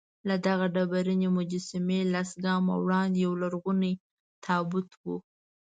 له 0.27 0.35
دغه 0.47 0.65
ډبرینې 0.75 1.29
مجسمې 1.37 1.99
لس 2.13 2.29
ګامه 2.43 2.75
وړاندې 2.83 3.17
یولرغونی 3.25 3.93
تابوت 4.45 4.89
و. 5.03 5.05